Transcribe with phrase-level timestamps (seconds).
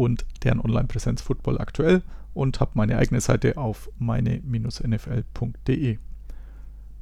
[0.00, 5.98] und deren Online-Präsenz Football aktuell und habe meine eigene Seite auf meine-nfl.de.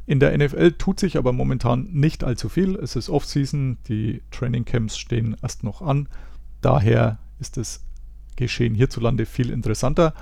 [0.06, 2.74] In der NFL tut sich aber momentan nicht allzu viel.
[2.74, 6.08] Es ist Offseason, die Trainingcamps stehen erst noch an.
[6.60, 7.84] Daher ist das
[8.34, 10.12] Geschehen hierzulande viel interessanter.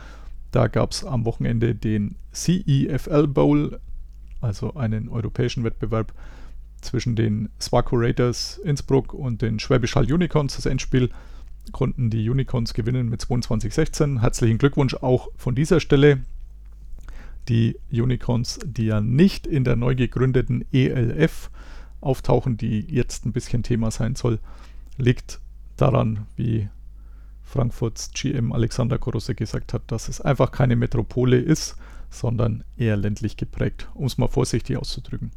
[0.51, 3.80] Da gab es am Wochenende den CEFL Bowl,
[4.43, 6.13] also einen europäischen Wettbewerb
[6.83, 10.57] zwischen den Swaco Raiders Innsbruck und den Schwäbisch Hall Unicorns.
[10.57, 11.09] Das Endspiel
[11.73, 14.20] konnten die Unicorns gewinnen mit 22-16.
[14.20, 16.23] Herzlichen Glückwunsch auch von dieser Stelle.
[17.49, 21.51] Die Unicorns, die ja nicht in der neu gegründeten ELF
[22.01, 24.38] auftauchen, die jetzt ein bisschen Thema sein soll,
[24.96, 25.41] liegt
[25.76, 26.68] daran, wie
[27.43, 31.76] Frankfurts GM Alexander Korosse gesagt hat, dass es einfach keine Metropole ist,
[32.10, 35.30] sondern eher ländlich geprägt, um es mal vorsichtig auszudrücken.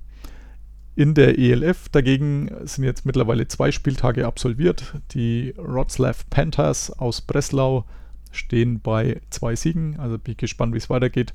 [0.95, 4.95] In der ELF dagegen sind jetzt mittlerweile zwei Spieltage absolviert.
[5.11, 7.85] Die Wroclaw Panthers aus Breslau
[8.31, 9.97] stehen bei zwei Siegen.
[9.99, 11.33] Also bin ich gespannt, wie es weitergeht.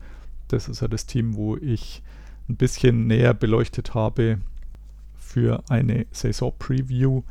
[0.48, 2.02] Das ist ja das Team, wo ich
[2.48, 4.38] ein bisschen näher beleuchtet habe
[5.14, 7.22] für eine Saison-Preview.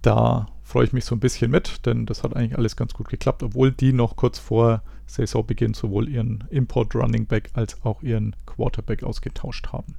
[0.00, 3.08] Da freue ich mich so ein bisschen mit, denn das hat eigentlich alles ganz gut
[3.08, 8.34] geklappt, obwohl die noch kurz vor Saisonbeginn sowohl ihren Import Running Back als auch ihren
[8.46, 9.94] Quarterback ausgetauscht haben.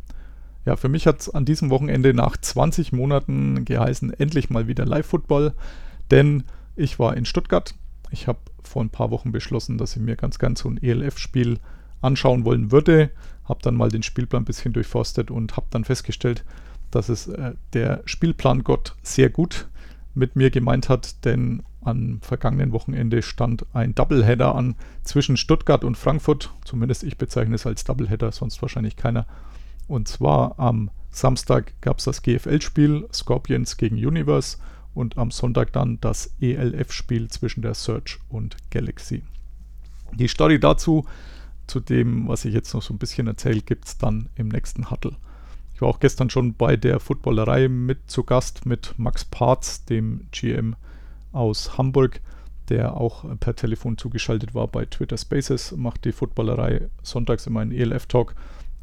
[0.65, 4.85] Ja, für mich hat es an diesem Wochenende nach 20 Monaten geheißen, endlich mal wieder
[4.85, 5.53] Live-Football,
[6.11, 6.43] denn
[6.75, 7.73] ich war in Stuttgart.
[8.11, 11.59] Ich habe vor ein paar Wochen beschlossen, dass ich mir ganz ganz so ein ELF-Spiel
[12.01, 13.11] anschauen wollen würde.
[13.45, 16.43] Habe dann mal den Spielplan ein bisschen durchforstet und habe dann festgestellt,
[16.91, 19.67] dass es äh, der Spielplan-Gott sehr gut
[20.13, 25.97] mit mir gemeint hat, denn am vergangenen Wochenende stand ein Doubleheader an zwischen Stuttgart und
[25.97, 26.53] Frankfurt.
[26.65, 29.25] Zumindest ich bezeichne es als Doubleheader, sonst wahrscheinlich keiner.
[29.89, 34.57] Und zwar am Samstag gab es das GFL-Spiel Scorpions gegen Universe
[34.93, 39.23] und am Sonntag dann das ELF-Spiel zwischen der Search und Galaxy.
[40.13, 41.05] Die Story dazu,
[41.65, 44.91] zu dem, was ich jetzt noch so ein bisschen erzähle, gibt es dann im nächsten
[44.91, 45.15] Huddle.
[45.73, 50.27] Ich war auch gestern schon bei der Footballerei mit zu Gast mit Max Parz, dem
[50.31, 50.75] GM
[51.31, 52.21] aus Hamburg,
[52.69, 57.71] der auch per Telefon zugeschaltet war bei Twitter Spaces, macht die Footballerei sonntags immer einen
[57.71, 58.35] ELF-Talk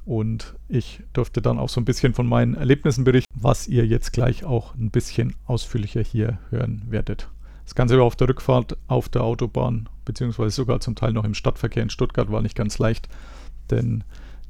[0.06, 4.12] und ich durfte dann auch so ein bisschen von meinen Erlebnissen berichten, was ihr jetzt
[4.12, 7.28] gleich auch ein bisschen ausführlicher hier hören werdet.
[7.64, 11.34] Das Ganze war auf der Rückfahrt auf der Autobahn, beziehungsweise sogar zum Teil noch im
[11.34, 13.08] Stadtverkehr in Stuttgart, war nicht ganz leicht,
[13.70, 14.04] denn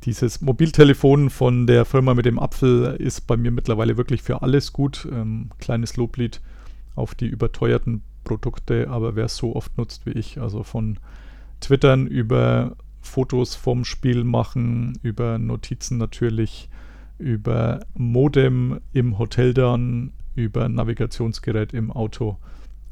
[0.04, 4.74] dieses Mobiltelefon von der Firma mit dem Apfel ist bei mir mittlerweile wirklich für alles
[4.74, 5.08] gut.
[5.10, 6.42] Ähm, kleines Loblied
[6.94, 10.98] auf die überteuerten Produkte, aber wer es so oft nutzt wie ich, also von
[11.60, 16.68] Twittern über Fotos vom Spiel machen, über Notizen natürlich,
[17.18, 22.38] über Modem im Hotel dann, über Navigationsgerät im Auto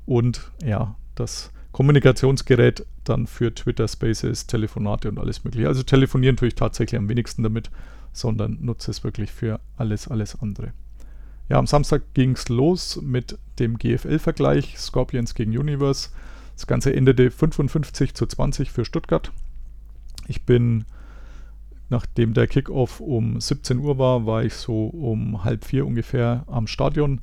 [0.07, 5.69] und ja, das Kommunikationsgerät dann für Twitter Spaces, Telefonate und alles mögliche.
[5.69, 7.71] Also telefonieren tue ich tatsächlich am wenigsten damit,
[8.13, 10.73] sondern nutze es wirklich für alles, alles andere.
[11.49, 16.11] Ja, am Samstag ging es los mit dem GFL-Vergleich Scorpions gegen Universe.
[16.55, 19.33] Das Ganze endete 55 zu 20 für Stuttgart.
[20.27, 20.85] Ich bin,
[21.91, 26.67] nachdem der Kickoff um 17 Uhr war, war ich so um halb vier ungefähr am
[26.67, 27.21] Stadion.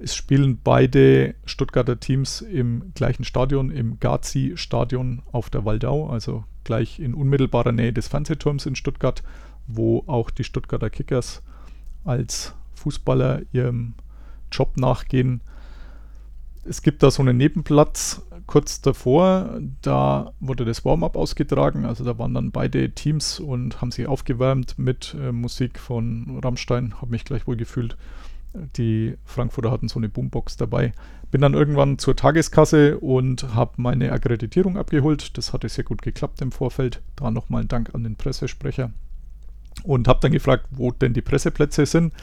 [0.00, 7.00] Es spielen beide Stuttgarter Teams im gleichen Stadion, im Gazi-Stadion auf der Waldau, also gleich
[7.00, 9.24] in unmittelbarer Nähe des Fernsehturms in Stuttgart,
[9.66, 11.42] wo auch die Stuttgarter Kickers
[12.04, 13.94] als Fußballer ihrem
[14.52, 15.40] Job nachgehen.
[16.68, 22.18] Es gibt da so einen Nebenplatz kurz davor, da wurde das Warm-up ausgetragen, also da
[22.18, 27.24] waren dann beide Teams und haben sich aufgewärmt mit äh, Musik von Rammstein, habe mich
[27.24, 27.96] gleich wohl gefühlt.
[28.76, 30.92] Die Frankfurter hatten so eine Boombox dabei.
[31.30, 35.36] Bin dann irgendwann zur Tageskasse und habe meine Akkreditierung abgeholt.
[35.36, 37.02] Das hatte sehr gut geklappt im Vorfeld.
[37.16, 38.90] Da nochmal ein Dank an den Pressesprecher.
[39.84, 42.14] Und habe dann gefragt, wo denn die Presseplätze sind.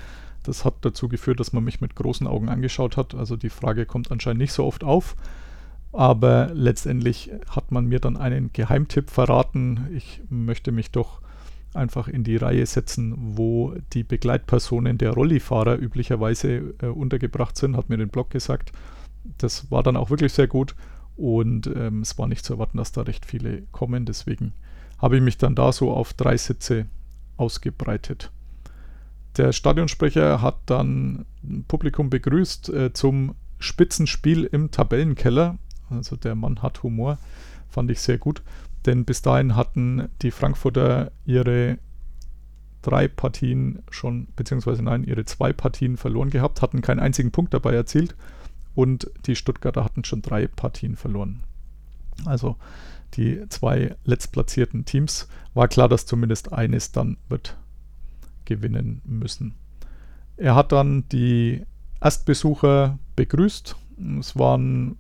[0.48, 3.16] Das hat dazu geführt, dass man mich mit großen Augen angeschaut hat.
[3.16, 5.16] Also die Frage kommt anscheinend nicht so oft auf.
[5.92, 9.88] Aber letztendlich hat man mir dann einen Geheimtipp verraten.
[9.96, 11.22] Ich möchte mich doch
[11.74, 17.90] einfach in die Reihe setzen, wo die Begleitpersonen der Rollifahrer üblicherweise äh, untergebracht sind, hat
[17.90, 18.72] mir den Blog gesagt.
[19.38, 20.76] Das war dann auch wirklich sehr gut
[21.16, 24.06] und ähm, es war nicht zu erwarten, dass da recht viele kommen.
[24.06, 24.54] Deswegen
[24.98, 26.86] habe ich mich dann da so auf drei Sitze
[27.38, 28.32] ausgebreitet.
[29.38, 31.26] Der Stadionsprecher hat dann
[31.68, 35.58] Publikum begrüßt äh, zum Spitzenspiel im Tabellenkeller.
[35.90, 37.18] Also der Mann hat Humor,
[37.70, 38.42] fand ich sehr gut.
[38.86, 41.80] Denn bis dahin hatten die Frankfurter ihre
[42.82, 47.74] drei Partien schon, beziehungsweise nein, ihre zwei Partien verloren gehabt, hatten keinen einzigen Punkt dabei
[47.74, 48.16] erzielt
[48.76, 51.42] und die Stuttgarter hatten schon drei Partien verloren.
[52.26, 52.58] Also
[53.16, 57.58] die zwei letztplatzierten Teams war klar, dass zumindest eines dann wird
[58.46, 59.56] gewinnen müssen.
[60.38, 61.64] Er hat dann die
[62.02, 63.76] Erstbesucher begrüßt.
[64.20, 64.98] Es waren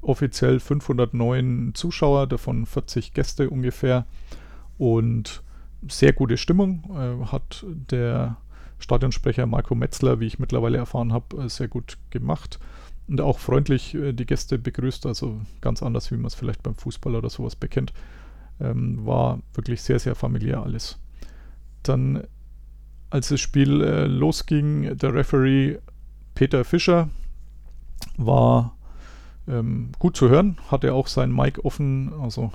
[0.00, 4.06] offiziell 509 Zuschauer, davon 40 Gäste ungefähr.
[4.78, 5.42] Und
[5.88, 8.36] sehr gute Stimmung äh, hat der
[8.78, 12.58] Stadionsprecher Marco Metzler, wie ich mittlerweile erfahren habe, äh, sehr gut gemacht
[13.08, 16.74] und auch freundlich äh, die Gäste begrüßt, also ganz anders, wie man es vielleicht beim
[16.74, 17.92] Fußball oder sowas bekennt.
[18.60, 20.98] Ähm, war wirklich sehr, sehr familiär alles.
[21.82, 22.24] Dann,
[23.12, 25.78] als das Spiel äh, losging, der Referee
[26.34, 27.10] Peter Fischer
[28.16, 28.74] war
[29.46, 32.52] ähm, gut zu hören, hatte auch sein Mic offen, also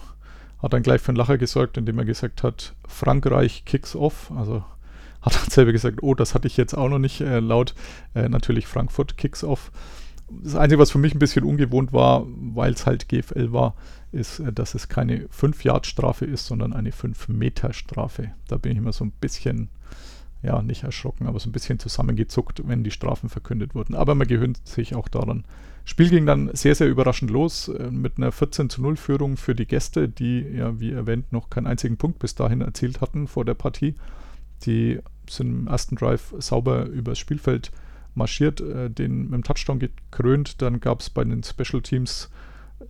[0.61, 4.31] hat dann gleich für einen Lacher gesorgt, indem er gesagt hat, Frankreich kicks off.
[4.35, 4.63] Also
[5.21, 7.75] hat er selber gesagt, oh, das hatte ich jetzt auch noch nicht äh, laut.
[8.15, 9.71] Äh, natürlich Frankfurt kicks off.
[10.29, 13.75] Das Einzige, was für mich ein bisschen ungewohnt war, weil es halt GFL war,
[14.11, 18.31] ist, äh, dass es keine 5-Yard-Strafe ist, sondern eine 5-Meter-Strafe.
[18.47, 19.69] Da bin ich immer so ein bisschen,
[20.41, 23.95] ja, nicht erschrocken, aber so ein bisschen zusammengezuckt, wenn die Strafen verkündet wurden.
[23.95, 25.43] Aber man gewöhnt sich auch daran,
[25.87, 29.55] Spiel ging dann sehr, sehr überraschend los äh, mit einer 14 zu 0 Führung für
[29.55, 33.45] die Gäste, die ja, wie erwähnt, noch keinen einzigen Punkt bis dahin erzielt hatten vor
[33.45, 33.95] der Partie.
[34.65, 34.99] Die
[35.29, 37.71] sind im ersten Drive sauber übers Spielfeld
[38.15, 40.61] marschiert, äh, den mit dem Touchdown gekrönt.
[40.61, 42.29] Dann gab es bei den Special Teams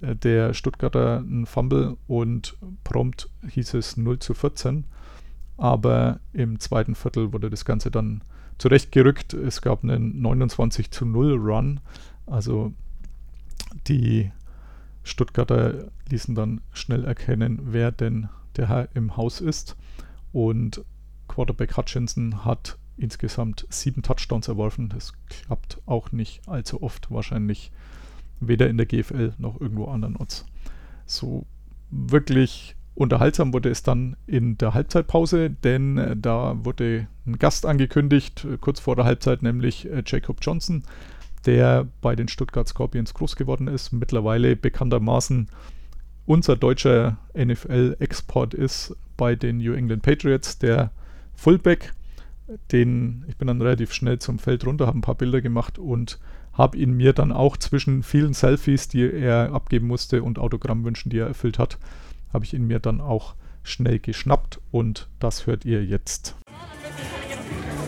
[0.02, 4.86] äh, der Stuttgarter einen Fumble und prompt hieß es 0 zu 14.
[5.58, 8.22] Aber im zweiten Viertel wurde das Ganze dann
[8.58, 9.34] zurechtgerückt.
[9.34, 11.80] Es gab einen 29 zu 0 Run.
[12.26, 12.74] Also
[13.88, 14.32] die
[15.04, 19.76] Stuttgarter ließen dann schnell erkennen, wer denn der Herr im Haus ist.
[20.32, 20.84] Und
[21.28, 24.90] Quarterback Hutchinson hat insgesamt sieben Touchdowns erworfen.
[24.90, 27.72] Das klappt auch nicht allzu oft, wahrscheinlich
[28.40, 30.46] weder in der GFL noch irgendwo andernorts.
[31.06, 31.46] So
[31.90, 38.46] wirklich unterhaltsam wurde es dann in der Halbzeitpause, denn äh, da wurde ein Gast angekündigt,
[38.46, 40.84] äh, kurz vor der Halbzeit, nämlich äh, Jacob Johnson
[41.48, 45.48] der bei den Stuttgart Scorpions groß geworden ist, mittlerweile bekanntermaßen
[46.26, 50.92] unser deutscher NFL-Export ist bei den New England Patriots, der
[51.34, 51.94] Fullback,
[52.72, 56.20] den ich bin dann relativ schnell zum Feld runter, habe ein paar Bilder gemacht und
[56.52, 61.20] habe ihn mir dann auch zwischen vielen Selfies, die er abgeben musste und Autogrammwünschen, die
[61.20, 61.78] er erfüllt hat,
[62.34, 66.36] habe ich ihn mir dann auch schnell geschnappt und das hört ihr jetzt.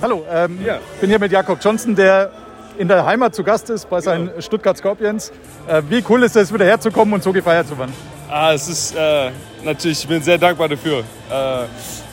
[0.02, 0.80] Hallo, ähm, ja.
[1.02, 2.32] bin hier mit Jakob Johnson, der
[2.78, 4.42] in der Heimat zu Gast ist bei seinen genau.
[4.42, 5.32] Stuttgart Scorpions.
[5.68, 7.94] Äh, wie cool ist es, wieder herzukommen und so gefeiert zu werden?
[8.30, 9.32] Ah, es ist äh,
[9.66, 11.00] natürlich, ich bin sehr dankbar dafür.
[11.00, 11.66] Äh,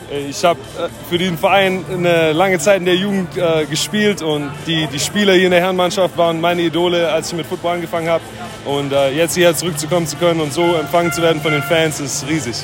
[0.09, 4.51] ich habe äh, für den Verein eine lange Zeit in der Jugend äh, gespielt und
[4.65, 8.09] die, die Spieler hier in der Herrenmannschaft waren meine Idole, als ich mit Football angefangen
[8.09, 8.23] habe.
[8.65, 11.99] Und äh, jetzt hierher zurückzukommen zu können und so empfangen zu werden von den Fans,
[11.99, 12.55] ist riesig.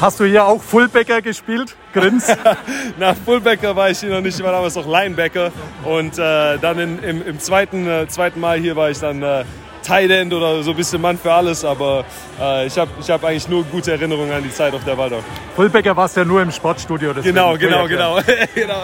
[0.00, 1.76] Hast du hier auch Fullbacker gespielt?
[1.92, 2.26] Grins?
[2.98, 5.52] Nach Fullbacker war ich hier noch nicht, ich war damals noch Linebacker.
[5.84, 9.44] Und äh, dann in, im, im zweiten, äh, zweiten Mal hier war ich dann äh,
[9.82, 12.04] Tight End oder so ein bisschen Mann für alles, aber
[12.40, 15.20] äh, ich habe ich hab eigentlich nur gute Erinnerungen an die Zeit auf der Waldau.
[15.56, 17.12] Fullbacker warst ja nur im Sportstudio.
[17.22, 18.18] Genau, genau, genau,
[18.54, 18.82] genau.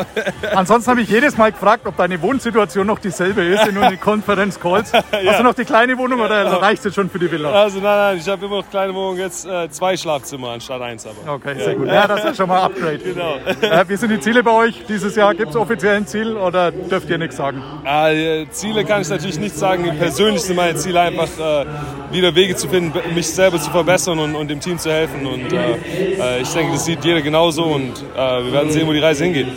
[0.54, 4.92] Ansonsten habe ich jedes Mal gefragt, ob deine Wohnsituation noch dieselbe ist in den Konferenzcalls.
[4.92, 5.02] ja.
[5.26, 6.56] Hast du noch die kleine Wohnung oder ja.
[6.56, 7.50] reicht es schon für die Villa?
[7.50, 11.06] Also nein, nein, ich habe immer noch kleine Wohnung, jetzt äh, zwei Schlafzimmer anstatt eins.
[11.06, 11.34] Aber.
[11.34, 11.88] Okay, sehr gut.
[11.88, 12.98] Ja, das ist ja schon mal Upgrade.
[12.98, 13.36] Genau.
[13.60, 15.34] Äh, wie sind die Ziele bei euch dieses Jahr?
[15.34, 17.62] Gibt es offiziell ein Ziel oder dürft ihr nichts sagen?
[17.84, 19.96] Äh, Ziele kann ich natürlich nicht sagen.
[19.98, 21.66] Persönlich sind meine Ziele einfach äh,
[22.12, 25.26] wieder Wege zu finden, mich selber zu verbessern und, und dem Team zu helfen.
[25.26, 25.72] Und äh,
[26.18, 29.24] äh, ich denke, das sieht jeder genauso und äh, wir werden sehen, wo die Reise
[29.24, 29.48] hingeht.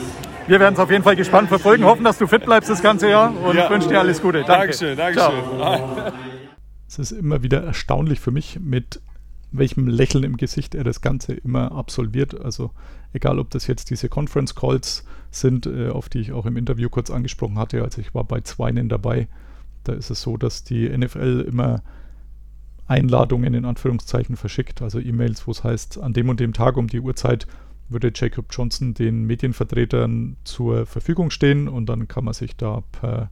[0.48, 3.10] Wir werden es auf jeden Fall gespannt verfolgen, hoffen, dass du fit bleibst das ganze
[3.10, 3.70] Jahr und ja.
[3.70, 4.44] wünsche dir alles Gute.
[4.44, 4.76] Danke.
[4.76, 5.34] Dankeschön, Dankeschön.
[6.88, 9.00] Es ist immer wieder erstaunlich für mich, mit
[9.52, 12.40] welchem Lächeln im Gesicht er das Ganze immer absolviert.
[12.40, 12.72] Also
[13.14, 16.90] egal, ob das jetzt diese Conference Calls sind, äh, auf die ich auch im Interview
[16.90, 17.84] kurz angesprochen hatte.
[17.84, 19.28] Also ich war bei zweien dabei.
[19.84, 21.82] Da ist es so, dass die NFL immer
[22.88, 26.88] Einladungen in Anführungszeichen verschickt, also E-Mails, wo es heißt, an dem und dem Tag um
[26.88, 27.46] die Uhrzeit
[27.88, 33.30] würde Jacob Johnson den Medienvertretern zur Verfügung stehen und dann kann man sich da per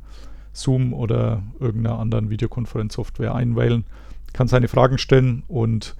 [0.54, 3.86] Zoom oder irgendeiner anderen Videokonferenzsoftware einwählen,
[4.34, 5.96] kann seine Fragen stellen und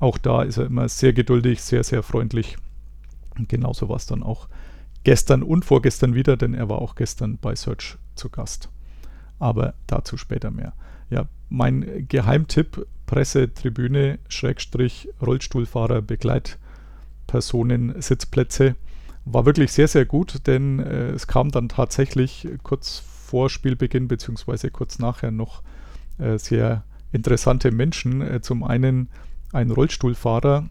[0.00, 2.56] auch da ist er immer sehr geduldig, sehr, sehr freundlich.
[3.36, 4.48] Und genauso war es dann auch
[5.04, 8.68] gestern und vorgestern wieder, denn er war auch gestern bei Search zu Gast.
[9.38, 10.72] Aber dazu später mehr.
[11.10, 18.76] Ja, mein Geheimtipp, Pressetribüne, Schrägstrich, Rollstuhlfahrer, Begleitpersonen, Sitzplätze,
[19.24, 24.70] war wirklich sehr, sehr gut, denn äh, es kam dann tatsächlich kurz vor Spielbeginn beziehungsweise
[24.70, 25.62] kurz nachher noch
[26.18, 28.22] äh, sehr interessante Menschen.
[28.22, 29.08] Äh, zum einen
[29.52, 30.68] ein Rollstuhlfahrer,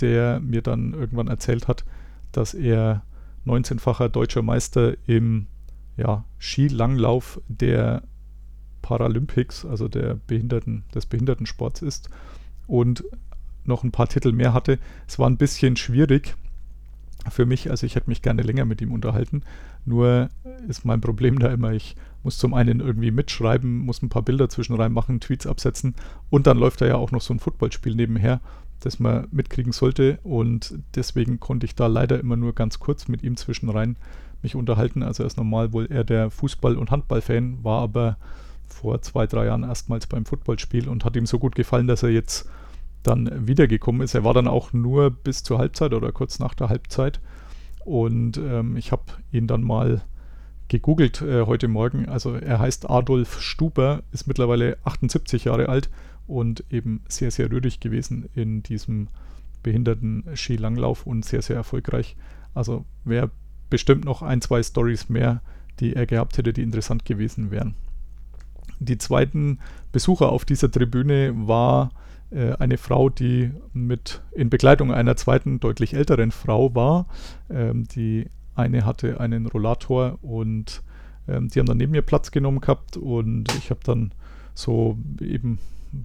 [0.00, 1.84] der mir dann irgendwann erzählt hat,
[2.32, 3.02] dass er
[3.46, 5.46] 19-facher deutscher Meister im
[5.96, 8.02] ja, Skilanglauf der
[8.82, 12.08] Paralympics, also der Behinderten, des Behindertensports ist
[12.66, 13.04] und
[13.64, 14.78] noch ein paar Titel mehr hatte.
[15.08, 16.36] Es war ein bisschen schwierig
[17.28, 19.42] für mich, also ich hätte mich gerne länger mit ihm unterhalten.
[19.84, 20.30] Nur
[20.68, 24.48] ist mein Problem da immer, ich muss zum einen irgendwie mitschreiben, muss ein paar Bilder
[24.48, 25.94] zwischen rein machen, Tweets absetzen
[26.30, 28.40] und dann läuft da ja auch noch so ein Footballspiel nebenher,
[28.80, 33.22] das man mitkriegen sollte und deswegen konnte ich da leider immer nur ganz kurz mit
[33.22, 33.96] ihm zwischen rein
[34.42, 35.02] mich unterhalten.
[35.02, 38.16] Also er ist normal wohl eher der Fußball- und Handballfan, war aber
[38.68, 42.10] vor zwei, drei Jahren erstmals beim Footballspiel und hat ihm so gut gefallen, dass er
[42.10, 42.48] jetzt
[43.02, 44.14] dann wiedergekommen ist.
[44.14, 47.20] Er war dann auch nur bis zur Halbzeit oder kurz nach der Halbzeit.
[47.84, 50.02] Und ähm, ich habe ihn dann mal
[50.68, 52.08] gegoogelt äh, heute Morgen.
[52.08, 55.88] Also er heißt Adolf Stuber, ist mittlerweile 78 Jahre alt
[56.26, 59.08] und eben sehr, sehr rührig gewesen in diesem
[59.62, 62.16] behinderten Skilanglauf und sehr, sehr erfolgreich.
[62.54, 63.30] Also wäre
[63.70, 65.40] bestimmt noch ein, zwei Stories mehr,
[65.80, 67.74] die er gehabt hätte, die interessant gewesen wären.
[68.78, 69.58] Die zweiten
[69.92, 71.90] Besucher auf dieser Tribüne war
[72.30, 77.06] äh, eine Frau, die mit in Begleitung einer zweiten, deutlich älteren Frau war.
[77.50, 80.82] Ähm, die eine hatte einen Rollator und
[81.28, 84.12] ähm, die haben dann neben mir Platz genommen gehabt und ich habe dann
[84.54, 85.58] so eben,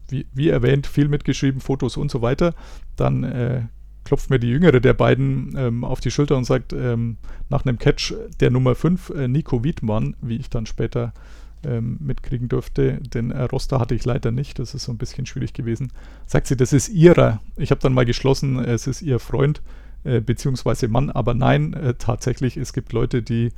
[0.10, 2.54] wie, wie, erwähnt, viel mitgeschrieben, Fotos und so weiter.
[2.96, 3.64] Dann äh,
[4.04, 7.18] klopft mir die jüngere der beiden ähm, auf die Schulter und sagt ähm,
[7.50, 11.14] nach einem Catch der Nummer 5, äh, Nico Wiedmann, wie ich dann später
[11.64, 13.00] ähm, mitkriegen durfte.
[13.02, 15.92] Den äh, Roster hatte ich leider nicht, das ist so ein bisschen schwierig gewesen.
[16.26, 17.42] Sagt sie, das ist ihrer.
[17.58, 19.62] Ich habe dann mal geschlossen, es ist ihr Freund
[20.04, 23.52] äh, beziehungsweise Mann, aber nein, äh, tatsächlich, es gibt Leute, die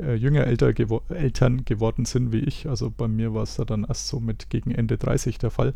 [0.00, 2.68] äh, jünger älter gewo Eltern geworden sind wie ich.
[2.68, 5.74] Also bei mir war es da dann erst so mit gegen Ende 30 der Fall.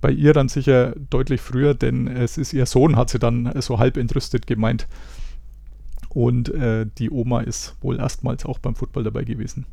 [0.00, 3.78] Bei ihr dann sicher deutlich früher, denn es ist ihr Sohn, hat sie dann so
[3.78, 4.86] halb entrüstet gemeint.
[6.10, 9.66] Und äh, die Oma ist wohl erstmals auch beim Football dabei gewesen.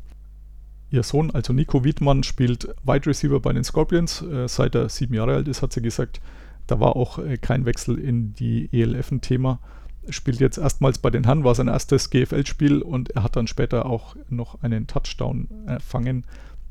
[0.90, 4.22] Ihr Sohn, also Nico Wiedmann, spielt Wide Receiver bei den Scorpions.
[4.22, 6.20] Äh, seit er sieben Jahre alt ist, hat sie gesagt.
[6.66, 9.58] Da war auch äh, kein Wechsel in die ELF ein Thema.
[10.08, 13.86] Spielt jetzt erstmals bei den Herren, war sein erstes GFL-Spiel und er hat dann später
[13.86, 16.24] auch noch einen Touchdown erfangen.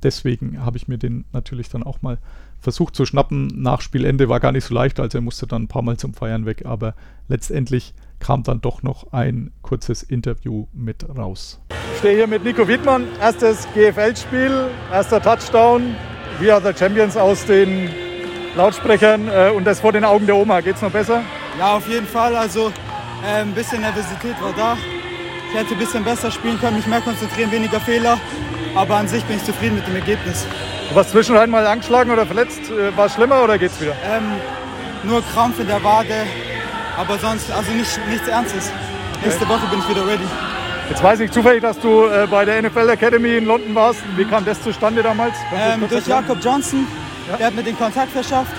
[0.03, 2.17] Deswegen habe ich mir den natürlich dann auch mal
[2.59, 3.47] versucht zu schnappen.
[3.55, 6.13] Nach Spielende war gar nicht so leicht, also er musste dann ein paar Mal zum
[6.13, 6.95] Feiern weg, aber
[7.27, 11.61] letztendlich kam dann doch noch ein kurzes Interview mit raus.
[11.93, 15.95] Ich stehe hier mit Nico Wittmann, erstes GFL-Spiel, erster Touchdown.
[16.39, 17.89] We are the Champions aus den
[18.55, 20.61] Lautsprechern äh, und das vor den Augen der Oma.
[20.61, 21.21] Geht's noch besser?
[21.57, 22.35] Ja, auf jeden Fall.
[22.35, 22.71] Also
[23.23, 24.77] äh, ein bisschen Nervosität war da.
[25.49, 28.19] Ich hätte ein bisschen besser spielen können, mich mehr konzentrieren, weniger Fehler.
[28.75, 30.45] Aber an sich bin ich zufrieden mit dem Ergebnis.
[30.89, 32.69] Du warst zwischendrin mal angeschlagen oder verletzt.
[32.69, 33.95] Äh, war es schlimmer oder geht's wieder?
[34.03, 34.23] Ähm,
[35.03, 36.25] nur Krampf in der Wade,
[36.97, 38.71] aber sonst, also nicht, nichts Ernstes.
[39.23, 40.23] Nächste Woche bin ich wieder ready.
[40.89, 44.01] Jetzt weiß ich zufällig, dass du äh, bei der NFL Academy in London warst.
[44.17, 45.35] Wie kam das zustande damals?
[45.55, 46.85] Ähm, durch Jakob Johnson.
[47.29, 47.37] Ja?
[47.37, 48.53] Der hat mir den Kontakt verschafft.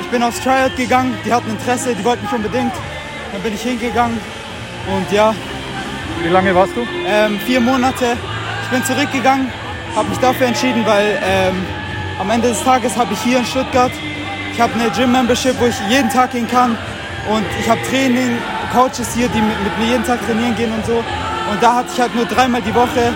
[0.00, 1.14] Ich bin aufs Tryout gegangen.
[1.24, 2.72] Die hatten Interesse, die wollten mich unbedingt.
[3.32, 4.18] Dann bin ich hingegangen.
[4.86, 5.34] Und ja.
[6.22, 6.86] Wie lange warst du?
[7.06, 8.16] Ähm, vier Monate.
[8.64, 9.50] Ich bin zurückgegangen,
[9.96, 11.66] habe mich dafür entschieden, weil ähm,
[12.18, 13.92] am Ende des Tages habe ich hier in Stuttgart,
[14.52, 16.76] ich habe eine Gym-Membership, wo ich jeden Tag gehen kann.
[17.28, 18.36] Und ich habe Training,
[18.72, 20.96] Coaches hier, die mit, mit, mir jeden Tag trainieren gehen und so.
[21.50, 23.12] Und da hatte ich halt nur dreimal die Woche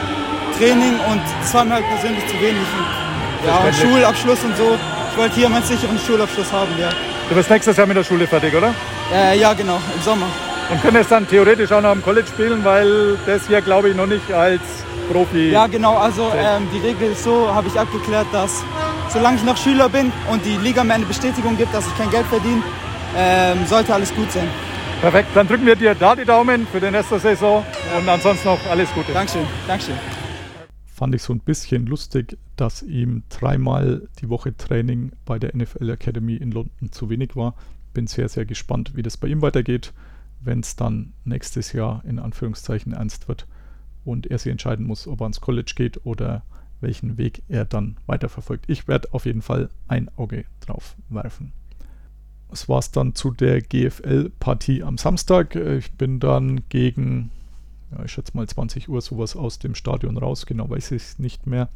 [0.59, 2.67] Training und das war mir halt persönlich zu wenig.
[2.79, 4.79] Und, ja, und Schulabschluss und so.
[5.11, 6.91] Ich wollte hier meinen sicheren Schulabschluss haben, ja.
[7.29, 8.75] Du bist nächstes Jahr mit der Schule fertig, oder?
[9.13, 10.27] Äh, ja, genau, im Sommer.
[10.71, 14.07] Und könntest dann theoretisch auch noch am College spielen, weil das hier, glaube ich, noch
[14.07, 14.61] nicht als
[15.11, 15.51] Profi.
[15.51, 15.97] Ja, genau.
[15.97, 18.65] Also ähm, die Regel ist so, habe ich abgeklärt, dass
[19.11, 22.11] solange ich noch Schüler bin und die Liga mir eine Bestätigung gibt, dass ich kein
[22.11, 22.63] Geld verdiene,
[23.17, 24.49] ähm, sollte alles gut sein.
[25.01, 27.99] Perfekt, dann drücken wir dir da die Daumen für den Rest der Saison ja.
[27.99, 29.13] und ansonsten noch alles Gute.
[29.13, 29.95] Dankeschön, Dankeschön.
[30.87, 35.91] Fand ich so ein bisschen lustig, dass ihm dreimal die Woche Training bei der NFL
[35.91, 37.55] Academy in London zu wenig war.
[37.97, 39.95] Bin sehr, sehr gespannt, wie das bei ihm weitergeht,
[40.43, 43.47] wenn es dann nächstes Jahr in Anführungszeichen ernst wird
[44.05, 46.45] und er sich entscheiden muss, ob er ans College geht oder
[46.83, 48.67] welchen Weg er dann weiterverfolgt.
[48.69, 51.55] Ich werde auf jeden Fall ein Auge drauf werfen.
[52.51, 55.57] Das war es dann zu der GFL-Partie am Samstag.
[55.57, 57.31] Ich bin dann gegen,
[57.93, 61.19] ja, ich schätze mal 20 Uhr sowas aus dem Stadion raus, genau weiß ich es
[61.19, 61.71] nicht mehr.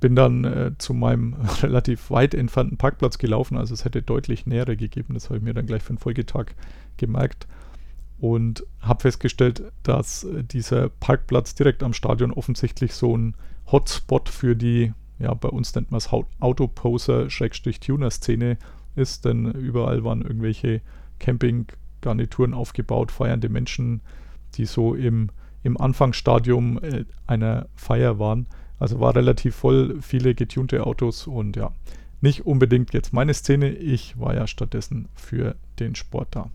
[0.00, 4.76] Bin dann äh, zu meinem relativ weit entfernten Parkplatz gelaufen, also es hätte deutlich nähere
[4.76, 6.54] gegeben, das habe ich mir dann gleich für den Folgetag
[6.96, 7.48] gemerkt.
[8.20, 13.34] Und habe festgestellt, dass äh, dieser Parkplatz direkt am Stadion offensichtlich so ein
[13.70, 18.58] Hotspot für die, ja, bei uns nennt man es Autoposer-Tuner-Szene
[18.96, 20.80] ist, denn überall waren irgendwelche
[21.18, 24.00] Campinggarnituren aufgebaut, feiernde Menschen,
[24.54, 25.30] die so im,
[25.62, 28.46] im Anfangsstadium äh, einer Feier waren.
[28.78, 31.72] Also war relativ voll, viele getunte Autos und ja,
[32.20, 33.70] nicht unbedingt jetzt meine Szene.
[33.70, 36.50] Ich war ja stattdessen für den Sport da.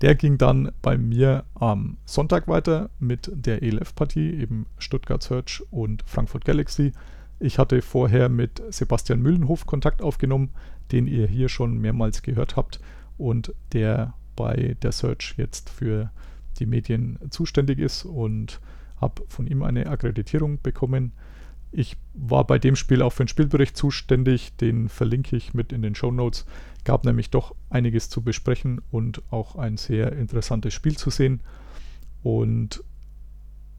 [0.00, 6.02] Der ging dann bei mir am Sonntag weiter mit der ELF-Partie, eben Stuttgart Search und
[6.06, 6.92] Frankfurt Galaxy.
[7.38, 10.50] Ich hatte vorher mit Sebastian Mühlenhof Kontakt aufgenommen,
[10.90, 12.80] den ihr hier schon mehrmals gehört habt
[13.18, 16.10] und der bei der Search jetzt für
[16.58, 18.60] die Medien zuständig ist und
[19.00, 21.12] habe von ihm eine Akkreditierung bekommen.
[21.72, 25.82] Ich war bei dem Spiel auch für den Spielbericht zuständig, den verlinke ich mit in
[25.82, 26.44] den Show Notes.
[26.84, 31.40] Gab nämlich doch einiges zu besprechen und auch ein sehr interessantes Spiel zu sehen.
[32.22, 32.82] Und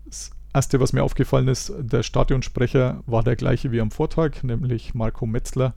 [0.06, 4.94] das Erste, was mir aufgefallen ist, der Stadionsprecher war der gleiche wie am Vortag, nämlich
[4.94, 5.74] Marco Metzler.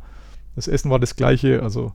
[0.55, 1.93] Das Essen war das gleiche, also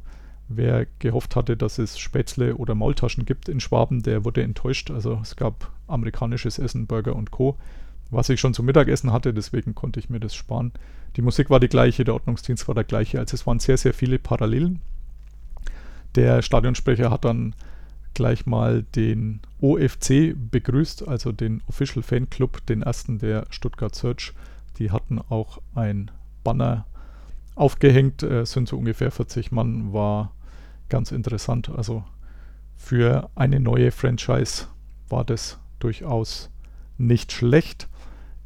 [0.50, 4.91] wer gehofft hatte, dass es Spätzle oder Maultaschen gibt in Schwaben, der wurde enttäuscht.
[4.91, 7.58] Also es gab amerikanisches Essen, Burger und Co
[8.12, 10.72] was ich schon zum Mittagessen hatte, deswegen konnte ich mir das sparen.
[11.15, 13.94] Die Musik war die gleiche, der Ordnungsdienst war der gleiche, also es waren sehr, sehr
[13.94, 14.82] viele Parallelen.
[16.15, 17.56] Der Stadionsprecher hat dann
[18.15, 24.34] gleich mal den OFC begrüßt, also den Official Fan Club, den ersten der Stuttgart Search.
[24.79, 26.10] Die hatten auch ein
[26.44, 26.86] Banner
[27.56, 30.32] aufgehängt, äh, sind so ungefähr 40 Mann, war
[30.89, 31.69] ganz interessant.
[31.69, 32.03] Also
[32.75, 34.66] für eine neue Franchise
[35.09, 36.50] war das durchaus
[36.98, 37.87] nicht schlecht.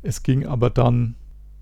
[0.01, 1.15] Es ging aber dann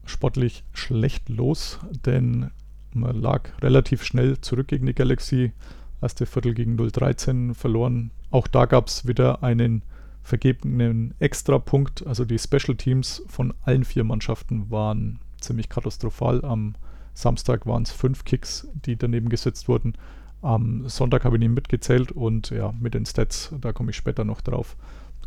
[0.05, 2.51] sportlich schlecht los, denn
[2.93, 5.53] man lag relativ schnell zurück gegen die Galaxy.
[6.01, 8.11] Erste Viertel gegen 0-13 verloren.
[8.31, 9.83] Auch da gab es wieder einen
[10.23, 12.05] vergebenen Extrapunkt.
[12.05, 16.43] Also die Special Teams von allen vier Mannschaften waren ziemlich katastrophal.
[16.43, 16.75] Am
[17.13, 19.93] Samstag waren es fünf Kicks, die daneben gesetzt wurden.
[20.41, 24.23] Am Sonntag habe ich ihn mitgezählt und ja, mit den Stats, da komme ich später
[24.23, 24.75] noch drauf,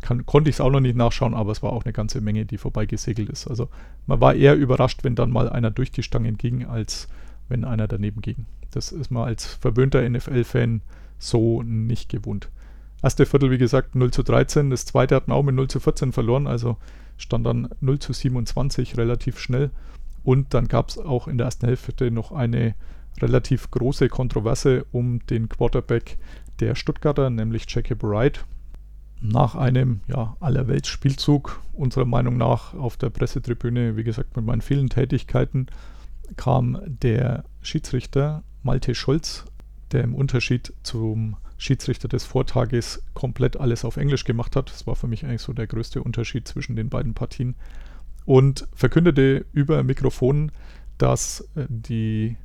[0.01, 2.45] kann, konnte ich es auch noch nicht nachschauen, aber es war auch eine ganze Menge,
[2.45, 3.47] die vorbeigesegelt ist.
[3.47, 3.69] Also
[4.07, 7.07] man war eher überrascht, wenn dann mal einer durch die Stangen ging, als
[7.47, 8.45] wenn einer daneben ging.
[8.71, 10.81] Das ist man als verwöhnter NFL-Fan
[11.17, 12.49] so nicht gewohnt.
[13.01, 14.69] Erste Viertel, wie gesagt, 0 zu 13.
[14.69, 16.77] Das zweite hat man auch mit 0 zu 14 verloren, also
[17.17, 19.71] stand dann 0 zu 27 relativ schnell.
[20.23, 22.73] Und dann gab es auch in der ersten Hälfte noch eine
[23.21, 26.17] relativ große Kontroverse um den Quarterback
[26.59, 28.45] der Stuttgarter, nämlich Jacob Wright
[29.21, 34.89] nach einem ja, Allerweltsspielzug, unserer Meinung nach, auf der Pressetribüne, wie gesagt, mit meinen vielen
[34.89, 35.67] Tätigkeiten,
[36.35, 39.45] kam der Schiedsrichter Malte Scholz,
[39.91, 44.69] der im Unterschied zum Schiedsrichter des Vortages komplett alles auf Englisch gemacht hat.
[44.69, 47.55] Das war für mich eigentlich so der größte Unterschied zwischen den beiden Partien.
[48.25, 50.51] Und verkündete über Mikrofon,
[50.97, 52.37] dass äh, die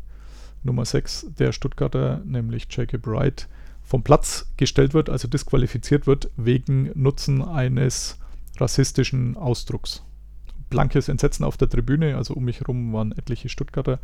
[0.62, 3.48] Nummer 6 der Stuttgarter, nämlich Jacob Wright,
[3.82, 8.18] vom Platz gestellt wird, also disqualifiziert wird, wegen Nutzen eines
[8.58, 10.04] rassistischen Ausdrucks.
[10.68, 13.98] Blankes Entsetzen auf der Tribüne, also um mich herum waren etliche Stuttgarter,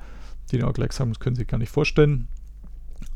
[0.51, 2.27] die auch gleich sagen, das können Sie sich gar nicht vorstellen.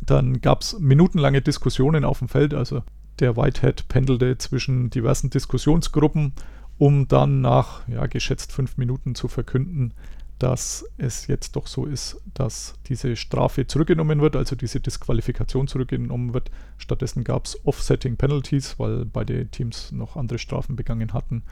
[0.00, 2.82] Dann gab es minutenlange Diskussionen auf dem Feld, also
[3.18, 6.32] der Whitehead pendelte zwischen diversen Diskussionsgruppen,
[6.78, 9.92] um dann nach ja, geschätzt fünf Minuten zu verkünden,
[10.40, 16.32] dass es jetzt doch so ist, dass diese Strafe zurückgenommen wird, also diese Disqualifikation zurückgenommen
[16.32, 16.50] wird.
[16.78, 21.42] Stattdessen gab es Offsetting Penalties, weil beide Teams noch andere Strafen begangen hatten.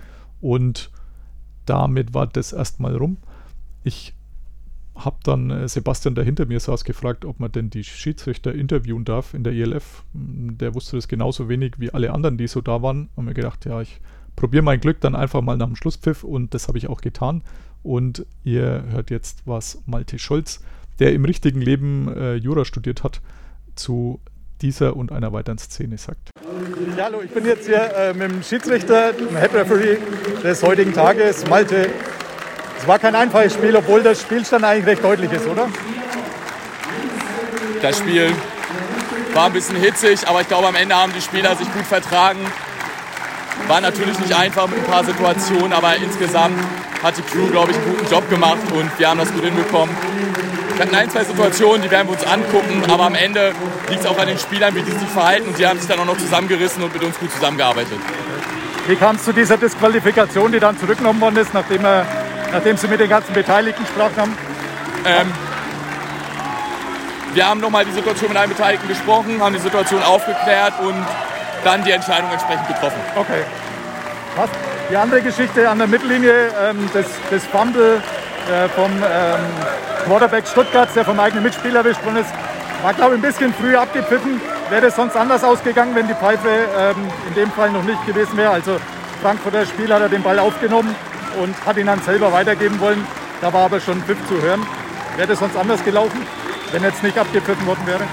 [0.41, 0.91] Und
[1.67, 3.19] damit war das erstmal rum.
[3.85, 4.15] Ich
[4.95, 9.05] habe dann äh, Sebastian, der hinter mir saß, gefragt, ob man denn die Schiedsrichter interviewen
[9.05, 10.03] darf in der ELF.
[10.15, 13.11] Der wusste das genauso wenig wie alle anderen, die so da waren.
[13.17, 14.01] Und mir gedacht, ja, ich
[14.35, 17.43] probiere mein Glück dann einfach mal nach dem Schlusspfiff und das habe ich auch getan.
[17.83, 20.61] Und ihr hört jetzt, was Malte Scholz,
[20.99, 23.21] der im richtigen Leben äh, Jura studiert hat,
[23.77, 24.21] zu
[24.61, 26.31] dieser und einer weiteren Szene sagt.
[26.97, 29.99] Ja, hallo, ich bin jetzt hier äh, mit dem Schiedsrichter, dem Head Referee
[30.43, 31.89] des heutigen Tages, Malte.
[32.77, 35.69] Es war kein einfaches Spiel, obwohl der Spielstand eigentlich recht deutlich ist, oder?
[37.81, 38.33] Das Spiel
[39.35, 42.41] war ein bisschen hitzig, aber ich glaube, am Ende haben die Spieler sich gut vertragen.
[43.69, 46.59] War natürlich nicht einfach mit ein paar Situationen, aber insgesamt
[47.03, 49.95] hat die Crew, glaube ich, einen guten Job gemacht und wir haben das gut hinbekommen.
[50.77, 53.53] Wir hatten ein, zwei Situationen, die werden wir uns angucken, aber am Ende
[53.89, 55.99] liegt es auch an den Spielern, wie die sich verhalten und die haben sich dann
[55.99, 57.99] auch noch zusammengerissen und mit uns gut zusammengearbeitet.
[58.87, 62.07] Wie kam es zu dieser Disqualifikation, die dann zurückgenommen worden ist, nachdem, er,
[62.53, 64.39] nachdem Sie mit den ganzen Beteiligten gesprochen haben?
[65.05, 65.33] Ähm,
[67.35, 71.07] wir haben nochmal die Situation mit allen Beteiligten gesprochen, haben die Situation aufgeklärt und
[71.65, 73.01] dann die Entscheidung entsprechend getroffen.
[73.17, 73.45] Okay.
[74.37, 74.49] Was?
[74.91, 78.01] Die andere Geschichte an der Mittellinie, ähm, das, das Fumble
[78.51, 79.41] äh, vom ähm,
[80.07, 82.31] Quarterback Stuttgart, der vom eigenen Mitspieler erwischt worden ist,
[82.83, 84.41] war, glaube ich, ein bisschen früh abgepfiffen.
[84.71, 86.97] Wäre das sonst anders ausgegangen, wenn die Pfeife ähm,
[87.29, 88.51] in dem Fall noch nicht gewesen wäre.
[88.51, 88.79] Also
[89.21, 90.95] Frankfurter Spieler hat er den Ball aufgenommen
[91.39, 93.07] und hat ihn dann selber weitergeben wollen.
[93.43, 94.67] Da war aber schon Pfiff zu hören.
[95.17, 96.27] Wäre das sonst anders gelaufen,
[96.73, 98.05] wenn jetzt nicht abgepfiffen worden wäre?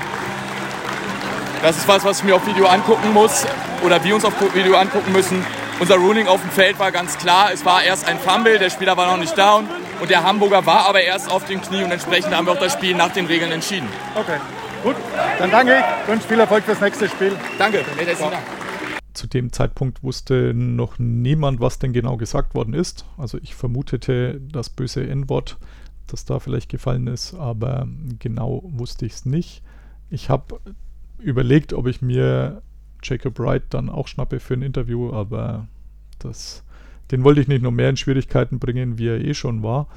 [1.62, 3.46] Das ist was, was ich mir auf Video angucken muss
[3.82, 5.46] oder wir uns auf Video angucken müssen.
[5.78, 7.52] Unser Ruling auf dem Feld war ganz klar.
[7.54, 9.68] Es war erst ein Fumble, der Spieler war noch nicht down
[10.00, 12.74] und der Hamburger war aber erst auf dem Knie und entsprechend haben wir auch das
[12.74, 13.90] Spiel nach den Regeln entschieden.
[14.16, 14.38] Okay,
[14.84, 14.96] gut.
[15.38, 16.08] Dann danke ich.
[16.08, 17.34] Wünsche viel Erfolg fürs nächste Spiel.
[17.58, 17.84] Danke.
[19.14, 23.06] Zu dem Zeitpunkt wusste noch niemand, was denn genau gesagt worden ist.
[23.18, 25.58] Also ich vermutete das böse N-Wort,
[26.08, 27.86] das da vielleicht gefallen ist, aber
[28.20, 29.62] genau wusste ich es nicht.
[30.10, 30.62] Ich habe
[31.20, 32.62] überlegt, ob ich mir
[33.08, 35.68] Jacob Wright dann auch schnappe für ein Interview, aber
[36.20, 36.63] das,
[37.12, 39.88] den wollte ich nicht noch mehr in Schwierigkeiten bringen, wie er eh schon war.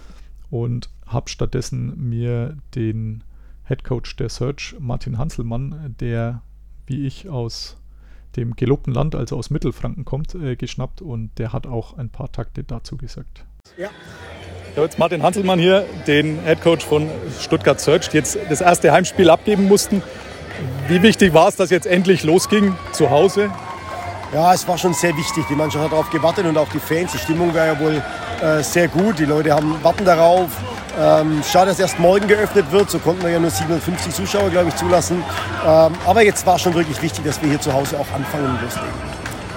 [0.51, 3.25] Und habe stattdessen mir den
[3.67, 6.43] Head Coach der Search, Martin Hanselmann, der
[6.87, 7.77] wie ich aus
[8.37, 12.31] dem gelobten Land, also aus Mittelfranken kommt, äh, geschnappt und der hat auch ein paar
[12.33, 13.45] Takte dazu gesagt.
[13.77, 13.91] Ja.
[14.75, 17.09] So, jetzt Martin Hanselmann hier, den Head Coach von
[17.41, 20.03] Stuttgart Search, die jetzt das erste Heimspiel abgeben mussten.
[20.89, 23.51] Wie wichtig war es, dass jetzt endlich losging zu Hause?
[24.33, 25.45] Ja, es war schon sehr wichtig.
[25.49, 27.13] Die Mannschaft hat darauf gewartet und auch die Fans.
[27.13, 28.03] Die Stimmung war ja wohl
[28.43, 29.19] äh, sehr gut.
[29.19, 30.49] Die Leute haben, warten darauf.
[31.01, 32.91] Ähm, schade, dass erst morgen geöffnet wird.
[32.91, 35.23] So konnten wir ja nur 750 Zuschauer, glaube ich, zulassen.
[35.67, 38.63] Ähm, aber jetzt war schon wirklich wichtig, dass wir hier zu Hause auch anfangen und
[38.63, 39.09] loslegen.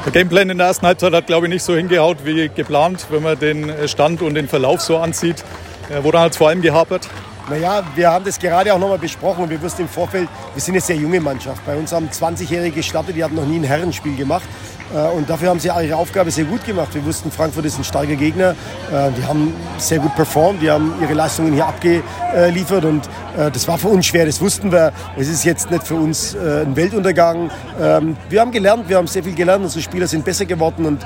[0.06, 3.24] Der Gameplan in der ersten Halbzeit hat, glaube ich, nicht so hingehaut wie geplant, wenn
[3.24, 5.44] man den Stand und den Verlauf so ansieht.
[5.90, 7.10] Äh, woran hat es vor allem gehapert?
[7.52, 10.74] Naja, wir haben das gerade auch nochmal besprochen und wir wussten im Vorfeld, wir sind
[10.74, 11.66] eine sehr junge Mannschaft.
[11.66, 14.46] Bei uns haben 20-Jährige gestartet, die hatten noch nie ein Herrenspiel gemacht.
[14.94, 16.96] Äh, und dafür haben sie ihre Aufgabe sehr gut gemacht.
[16.96, 18.52] Wir wussten, Frankfurt ist ein starker Gegner.
[18.90, 23.06] Äh, die haben sehr gut performt, die haben ihre Leistungen hier abgeliefert und
[23.38, 24.94] äh, das war für uns schwer, das wussten wir.
[25.18, 27.52] Es ist jetzt nicht für uns ein Weltuntergang.
[27.82, 31.02] Ähm, wir haben gelernt, wir haben sehr viel gelernt, unsere Spieler sind besser geworden und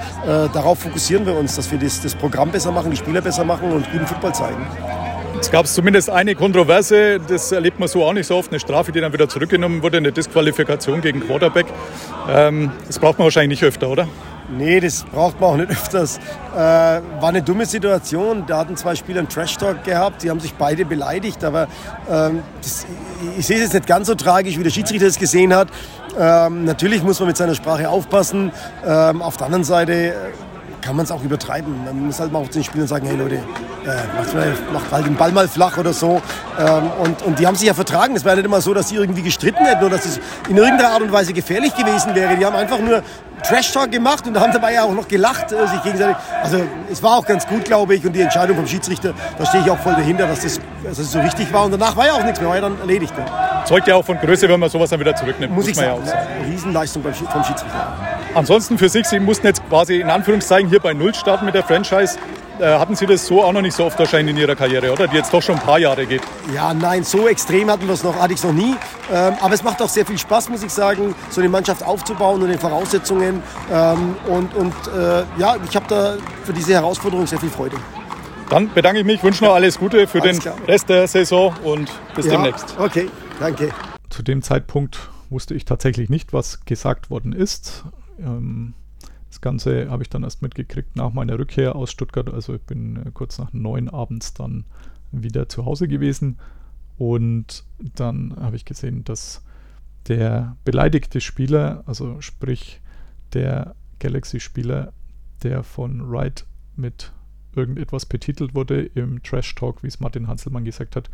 [0.54, 3.72] darauf fokussieren wir uns, dass wir das, das Programm besser machen, die Spieler besser machen
[3.72, 4.66] und guten Football zeigen.
[5.46, 8.92] Es gab zumindest eine Kontroverse, das erlebt man so auch nicht so oft, eine Strafe,
[8.92, 11.68] die dann wieder zurückgenommen wurde, eine Disqualifikation gegen Quarterback.
[12.28, 14.08] Ähm, das braucht man wahrscheinlich nicht öfter, oder?
[14.58, 16.18] Nee, das braucht man auch nicht öfters.
[16.18, 18.46] Äh, war eine dumme Situation.
[18.48, 21.68] Da hatten zwei Spieler einen Trash-Talk gehabt, die haben sich beide beleidigt, aber
[22.10, 22.88] ähm, das,
[23.38, 25.68] ich, sehe es jetzt nicht ganz so tragisch, wie der Schiedsrichter es gesehen hat.
[26.20, 28.52] Ähm, natürlich muss man mit seiner Sprache aufpassen.
[28.84, 30.16] Ähm, auf der anderen Seite
[30.86, 31.84] kann man es auch übertreiben.
[31.84, 33.40] Man muss halt mal auf den Spielern sagen, hey Leute, äh,
[34.16, 36.22] macht, mal, macht halt den Ball mal flach oder so.
[36.60, 38.16] Ähm, und, und die haben sich ja vertragen.
[38.16, 40.58] Es war ja nicht immer so, dass sie irgendwie gestritten hätten oder dass es in
[40.58, 42.38] irgendeiner Art und Weise gefährlich gewesen wäre.
[42.38, 43.02] Die haben einfach nur
[43.42, 46.18] Trash-Talk gemacht und haben dabei ja auch noch gelacht, äh, sich gegenseitig.
[46.44, 48.06] Also es war auch ganz gut, glaube ich.
[48.06, 51.12] Und die Entscheidung vom Schiedsrichter, da stehe ich auch voll dahinter, dass das, dass das
[51.12, 51.66] so richtig war.
[51.66, 53.18] Und danach war ja auch nichts mehr, war ja dann erledigt.
[53.18, 53.26] Ne?
[53.66, 55.52] Zeugt ja auch von Größe, wenn man sowas dann wieder zurücknimmt.
[55.52, 55.88] Muss, muss ich sagen.
[55.88, 56.46] Ja auch sagen.
[56.48, 58.15] Riesenleistung vom Schiedsrichter.
[58.36, 61.64] Ansonsten für sich, Sie mussten jetzt quasi in Anführungszeichen hier bei Null starten mit der
[61.64, 62.18] Franchise.
[62.60, 65.08] Äh, hatten Sie das so auch noch nicht so oft wahrscheinlich in Ihrer Karriere, oder?
[65.08, 66.22] Die jetzt doch schon ein paar Jahre geht.
[66.54, 68.76] Ja, nein, so extrem hatten wir es noch, hatte ich es noch nie.
[69.10, 72.42] Ähm, aber es macht auch sehr viel Spaß, muss ich sagen, so eine Mannschaft aufzubauen
[72.42, 73.42] und den Voraussetzungen.
[73.72, 77.78] Ähm, und und äh, ja, ich habe da für diese Herausforderung sehr viel Freude.
[78.50, 80.56] Dann bedanke ich mich, wünsche noch alles Gute für alles den klar.
[80.68, 82.76] Rest der Saison und bis ja, demnächst.
[82.78, 83.70] Okay, danke.
[84.10, 87.86] Zu dem Zeitpunkt wusste ich tatsächlich nicht, was gesagt worden ist.
[88.20, 88.74] Ähm,
[89.30, 92.30] das Ganze habe ich dann erst mitgekriegt nach meiner Rückkehr aus Stuttgart.
[92.34, 94.66] Also ich bin äh, kurz nach neun abends dann
[95.12, 96.38] wieder zu Hause gewesen.
[96.98, 99.44] Und dann habe ich gesehen, dass
[100.08, 102.82] der beleidigte Spieler, also sprich
[103.34, 104.94] der Galaxy-Spieler,
[105.44, 107.12] der von Wright mit
[107.56, 111.10] irgendetwas betitelt wurde im Trash Talk, wie es Martin Hanselmann gesagt hat,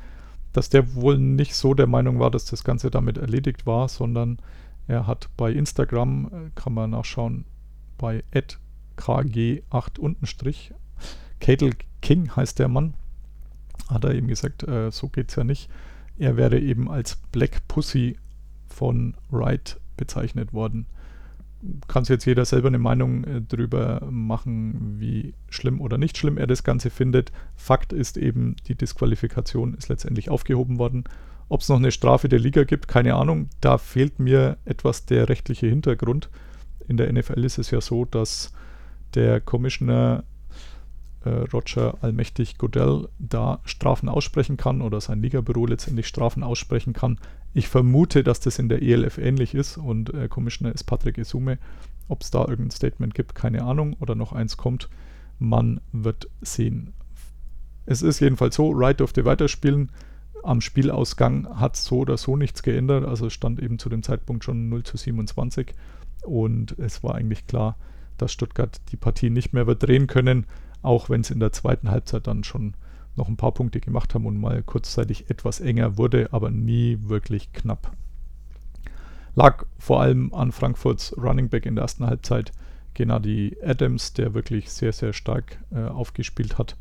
[0.53, 4.39] dass der wohl nicht so der Meinung war, dass das Ganze damit erledigt war, sondern
[4.87, 7.45] er hat bei Instagram, äh, kann man nachschauen,
[7.97, 8.23] bei
[8.97, 10.73] kg8 untenstrich.
[11.39, 12.93] Catel King heißt der Mann.
[13.89, 15.69] Hat er eben gesagt, äh, so geht's ja nicht.
[16.17, 18.17] Er wäre eben als Black Pussy
[18.67, 20.85] von Wright bezeichnet worden.
[21.87, 26.37] kann sich jetzt jeder selber eine Meinung äh, darüber machen, wie schlimm oder nicht schlimm
[26.37, 27.31] er das Ganze findet.
[27.55, 31.03] Fakt ist eben, die Disqualifikation ist letztendlich aufgehoben worden.
[31.51, 33.49] Ob es noch eine Strafe der Liga gibt, keine Ahnung.
[33.59, 36.29] Da fehlt mir etwas der rechtliche Hintergrund.
[36.87, 38.53] In der NFL ist es ja so, dass
[39.15, 40.23] der Commissioner
[41.25, 47.19] äh, Roger Allmächtig Godell da Strafen aussprechen kann oder sein Ligabüro letztendlich Strafen aussprechen kann.
[47.53, 51.57] Ich vermute, dass das in der ELF ähnlich ist und äh, Commissioner ist Patrick Isume.
[52.07, 54.87] Ob es da irgendein Statement gibt, keine Ahnung, oder noch eins kommt,
[55.37, 56.93] man wird sehen.
[57.85, 59.91] Es ist jedenfalls so, Wright durfte weiterspielen.
[60.43, 63.05] Am Spielausgang hat so oder so nichts geändert.
[63.05, 65.73] Also stand eben zu dem Zeitpunkt schon 0 zu 27
[66.23, 67.77] und es war eigentlich klar,
[68.17, 70.45] dass Stuttgart die Partie nicht mehr wird drehen können
[70.81, 72.73] auch wenn es in der zweiten Halbzeit dann schon
[73.15, 77.51] noch ein paar Punkte gemacht haben und mal kurzzeitig etwas enger wurde, aber nie wirklich
[77.53, 77.91] knapp.
[79.35, 82.51] Lag vor allem an Frankfurts Running Back in der ersten Halbzeit,
[82.93, 86.75] Gennady Adams, der wirklich sehr, sehr stark äh, aufgespielt hat,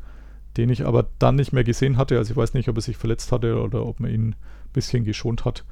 [0.57, 2.17] den ich aber dann nicht mehr gesehen hatte.
[2.17, 4.35] Also ich weiß nicht, ob er sich verletzt hatte oder ob man ihn ein
[4.73, 5.65] bisschen geschont hat.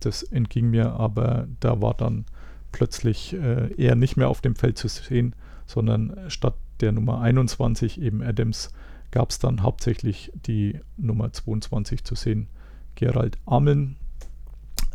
[0.00, 2.26] Das entging mir, aber da war dann
[2.72, 5.34] plötzlich äh, er nicht mehr auf dem Feld zu sehen,
[5.66, 8.70] sondern statt der Nummer 21, eben Adams,
[9.10, 12.48] gab es dann hauptsächlich die Nummer 22 zu sehen,
[12.94, 13.96] Gerald Ameln,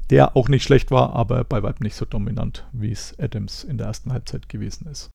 [0.09, 3.77] der auch nicht schlecht war, aber bei weitem nicht so dominant, wie es Adams in
[3.77, 5.10] der ersten Halbzeit gewesen ist.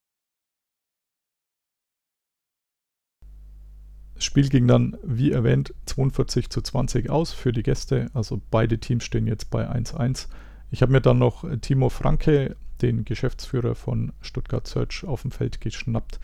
[4.19, 8.11] Spiel ging dann, wie erwähnt, 42 zu 20 aus für die Gäste.
[8.15, 10.29] Also beide Teams stehen jetzt bei 1-1.
[10.71, 15.61] Ich habe mir dann noch Timo Franke, den Geschäftsführer von Stuttgart Search, auf dem Feld
[15.61, 16.19] geschnappt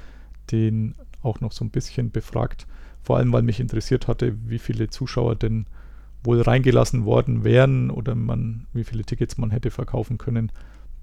[0.51, 2.67] den auch noch so ein bisschen befragt.
[3.03, 5.67] Vor allem, weil mich interessiert hatte, wie viele Zuschauer denn
[6.25, 10.53] wohl reingelassen worden wären oder man, wie viele Tickets man hätte verkaufen können.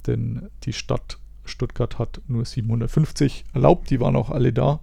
[0.07, 4.79] Denn die Stadt Stuttgart hat nur 750 erlaubt, die waren auch alle da.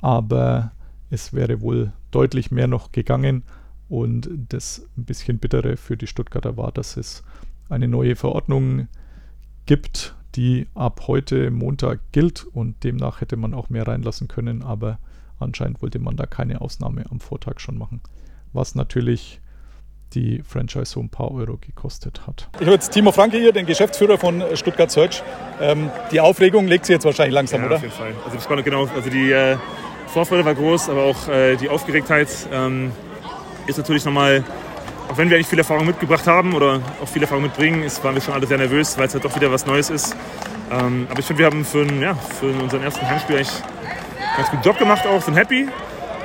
[0.00, 0.72] Aber
[1.10, 3.42] es wäre wohl deutlich mehr noch gegangen.
[3.88, 7.22] Und das ein bisschen bittere für die Stuttgarter war, dass es
[7.68, 8.88] eine neue Verordnung
[9.66, 14.98] gibt, die ab heute Montag gilt und demnach hätte man auch mehr reinlassen können, aber
[15.38, 18.00] anscheinend wollte man da keine Ausnahme am Vortag schon machen,
[18.52, 19.40] was natürlich
[20.14, 22.48] die Franchise so ein paar Euro gekostet hat.
[22.54, 25.22] Ich habe jetzt Timo Franke hier, den Geschäftsführer von Stuttgart Search.
[25.60, 27.76] Ähm, die Aufregung legt sich jetzt wahrscheinlich langsam, ja, oder?
[27.76, 28.12] Auf jeden Fall.
[28.24, 29.56] Also das war genau, also die äh,
[30.06, 32.92] Vorfreude war groß, aber auch äh, die Aufgeregtheit ähm,
[33.66, 34.44] ist natürlich nochmal
[35.08, 38.14] auch wenn wir eigentlich viel Erfahrung mitgebracht haben oder auch viel Erfahrung mitbringen, ist, waren
[38.14, 40.16] wir schon alle sehr nervös, weil es halt doch wieder was Neues ist.
[40.70, 44.50] Ähm, aber ich finde, wir haben für, ja, für unseren ersten Heimspiel eigentlich einen ganz
[44.50, 45.68] guten Job gemacht auch, sind happy.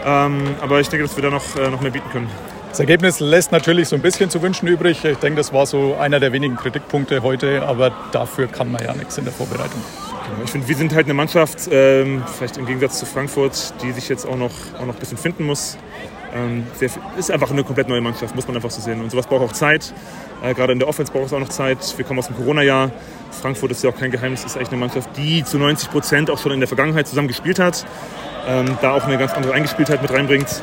[0.03, 2.29] Ähm, aber ich denke, dass wir da noch, äh, noch mehr bieten können.
[2.69, 5.03] Das Ergebnis lässt natürlich so ein bisschen zu wünschen übrig.
[5.03, 8.93] Ich denke, das war so einer der wenigen Kritikpunkte heute, aber dafür kann man ja
[8.93, 9.81] nichts in der Vorbereitung.
[10.43, 14.09] Ich finde, wir sind halt eine Mannschaft, ähm, vielleicht im Gegensatz zu Frankfurt, die sich
[14.09, 15.77] jetzt auch noch, auch noch ein bisschen finden muss.
[16.33, 19.01] Ähm, sehr, ist einfach eine komplett neue Mannschaft, muss man einfach so sehen.
[19.01, 19.93] Und sowas braucht auch Zeit.
[20.43, 21.97] Äh, gerade in der Offense braucht es auch noch Zeit.
[21.97, 22.91] Wir kommen aus dem Corona-Jahr.
[23.31, 26.37] Frankfurt ist ja auch kein Geheimnis, ist eigentlich eine Mannschaft, die zu 90 Prozent auch
[26.37, 27.85] schon in der Vergangenheit zusammen gespielt hat.
[28.47, 30.61] Ähm, da auch eine ganz andere Eingespieltheit mit reinbringt.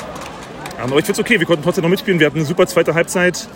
[0.79, 2.19] Ähm, aber ich finde es okay, wir konnten trotzdem noch mitspielen.
[2.19, 3.49] Wir hatten eine super zweite Halbzeit.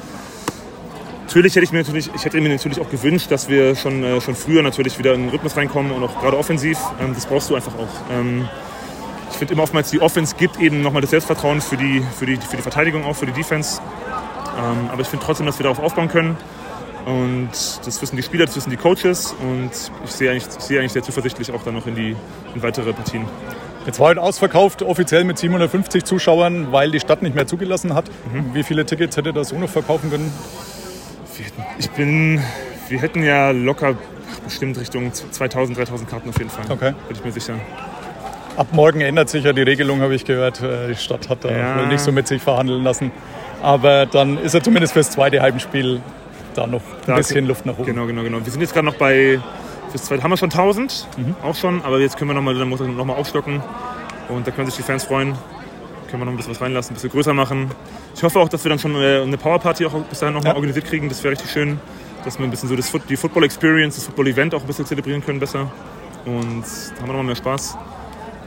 [1.32, 4.20] Natürlich hätte ich mir natürlich, ich hätte mir natürlich auch gewünscht, dass wir schon, äh,
[4.20, 6.76] schon früher natürlich wieder in den Rhythmus reinkommen und auch gerade offensiv.
[7.00, 7.88] Ähm, das brauchst du einfach auch.
[8.12, 8.46] Ähm,
[9.30, 12.36] ich finde immer oftmals, die Offense gibt eben nochmal das Selbstvertrauen für die, für, die,
[12.36, 13.80] für die Verteidigung, auch für die Defense.
[14.58, 16.36] Ähm, aber ich finde trotzdem, dass wir darauf aufbauen können.
[17.06, 17.48] Und
[17.82, 19.34] das wissen die Spieler, das wissen die Coaches.
[19.40, 19.70] Und
[20.04, 22.14] ich sehe eigentlich, ich sehe eigentlich sehr zuversichtlich auch dann noch in, die,
[22.54, 23.24] in weitere Partien.
[23.86, 28.10] Jetzt war heute ausverkauft, offiziell mit 750 Zuschauern, weil die Stadt nicht mehr zugelassen hat.
[28.30, 28.52] Mhm.
[28.52, 30.30] Wie viele Tickets hätte das so noch verkaufen können?
[31.38, 32.40] Hätten, ich bin,
[32.88, 33.96] wir hätten ja locker
[34.44, 36.64] bestimmt Richtung 2000, 3000 Karten auf jeden Fall.
[36.68, 36.92] Okay.
[37.08, 37.54] Bin ich mir sicher.
[38.56, 40.60] Ab morgen ändert sich ja die Regelung, habe ich gehört.
[40.62, 41.86] Äh, die Stadt hat da ja.
[41.86, 43.10] nicht so mit sich verhandeln lassen.
[43.62, 46.00] Aber dann ist er zumindest fürs zweite Heimspiel
[46.54, 47.86] da noch ein da, bisschen Luft nach oben.
[47.86, 48.44] Genau, genau, genau.
[48.44, 49.40] Wir sind jetzt gerade noch bei,
[49.90, 51.36] fürs zweite haben wir schon 1000, mhm.
[51.42, 53.62] auch schon, aber jetzt können wir nochmal, er nochmal aufstocken
[54.28, 55.34] und da können sich die Fans freuen.
[56.12, 57.70] Können wir noch ein bisschen was reinlassen, ein bisschen größer machen.
[58.14, 60.56] Ich hoffe auch, dass wir dann schon eine Powerparty auch bis dahin nochmal ja.
[60.56, 61.08] organisiert kriegen.
[61.08, 61.80] Das wäre richtig schön,
[62.24, 64.84] dass wir ein bisschen so das, die Football Experience, das Football Event auch ein bisschen
[64.84, 65.72] zelebrieren können besser.
[66.26, 67.78] Und da haben wir nochmal mehr Spaß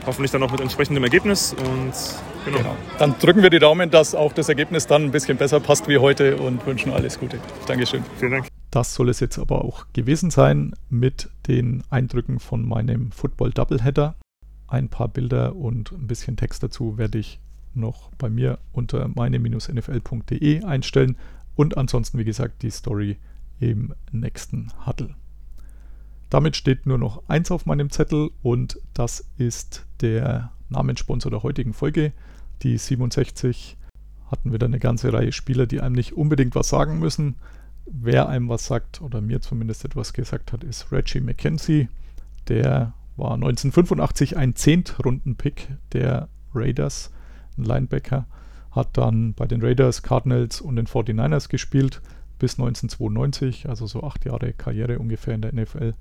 [0.06, 1.54] hoffentlich dann auch mit entsprechendem Ergebnis.
[1.54, 1.94] Und
[2.46, 2.58] genau.
[2.58, 2.76] genau.
[3.00, 5.98] Dann drücken wir die Daumen, dass auch das Ergebnis dann ein bisschen besser passt wie
[5.98, 7.40] heute und wünschen alles Gute.
[7.68, 8.04] Dankeschön.
[8.18, 8.48] Vielen Dank.
[8.72, 14.16] Das soll es jetzt aber auch gewesen sein mit den Eindrücken von meinem Football Doubleheader.
[14.68, 17.40] Ein paar Bilder und ein bisschen Text dazu werde ich
[17.76, 21.18] noch bei mir unter meine-nfl.de einstellen
[21.56, 23.18] und ansonsten, wie gesagt, die Story
[23.60, 25.16] im nächsten Huddle.
[26.30, 31.74] Damit steht nur noch eins auf meinem Zettel und das ist der Namenssponsor der heutigen
[31.74, 32.12] Folge.
[32.64, 33.78] Die 67
[34.30, 37.36] hatten wieder eine ganze Reihe Spieler, die einem nicht unbedingt was sagen müssen.
[37.86, 41.88] Wer einem was sagt oder mir zumindest etwas gesagt hat, ist Reggie McKenzie.
[42.48, 47.12] Der war 1985 ein Zehntrunden-Pick der Raiders,
[47.58, 48.26] ein Linebacker.
[48.72, 52.02] Hat dann bei den Raiders, Cardinals und den 49ers gespielt
[52.40, 55.94] bis 1992, also so acht Jahre Karriere ungefähr in der NFL.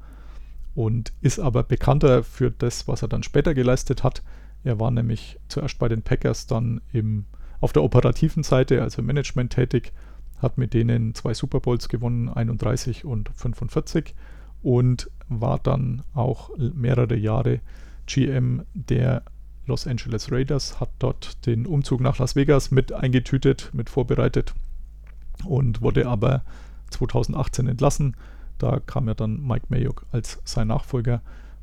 [0.75, 4.23] Und ist aber bekannter für das, was er dann später geleistet hat.
[4.65, 7.27] Er war nämlich zuerst bei den Packers, dann im,
[7.61, 9.93] auf der operativen Seite, also im Management tätig,
[10.39, 14.15] hat mit denen zwei Super Bowls gewonnen, 31 und 45
[14.63, 17.61] und war dann auch mehrere Jahre
[18.07, 19.23] GM der
[19.67, 24.55] Los Angeles Raiders, hat dort den Umzug nach Las Vegas mit eingetütet, mit vorbereitet
[25.45, 26.43] und wurde aber
[26.91, 28.17] 2018 entlassen.
[28.59, 31.23] Da kam ja dann Mike Mayock als sein Nachfolger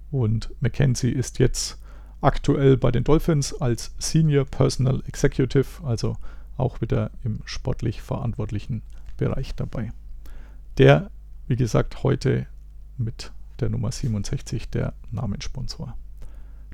[0.09, 1.77] und McKenzie ist jetzt
[2.21, 6.17] aktuell bei den Dolphins als Senior Personal Executive, also
[6.57, 8.81] auch wieder im sportlich verantwortlichen
[9.17, 9.91] Bereich dabei.
[10.77, 11.11] Der,
[11.47, 12.47] wie gesagt, heute
[12.97, 15.95] mit der Nummer 67 der Namenssponsor.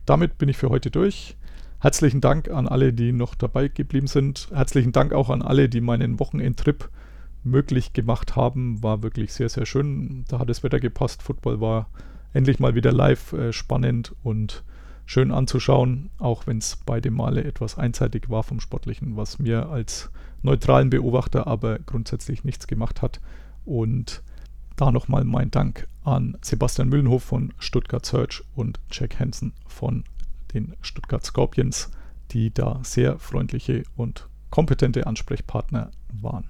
[0.08, 1.36] Damit bin ich für heute durch.
[1.80, 4.48] Herzlichen Dank an alle, die noch dabei geblieben sind.
[4.54, 6.90] Herzlichen Dank auch an alle, die meinen Wochenendtrip
[7.44, 8.82] möglich gemacht haben.
[8.82, 10.24] War wirklich sehr, sehr schön.
[10.30, 11.22] Da hat das Wetter gepasst.
[11.22, 11.90] Football war
[12.32, 14.64] endlich mal wieder live äh, spannend und
[15.06, 20.10] schön anzuschauen, auch wenn es beide Male etwas einseitig war vom Sportlichen, was mir als
[20.42, 23.20] neutralen Beobachter aber grundsätzlich nichts gemacht hat.
[23.66, 24.24] Und
[24.78, 30.06] da nochmal mein Dank an Sebastian Müllenhof von Stuttgart Search und Jack Hansen von
[30.54, 31.92] den Stuttgart Scorpions,
[32.32, 36.46] die da sehr freundliche und kompetente Ansprechpartner waren.